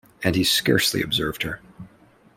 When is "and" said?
0.23-0.35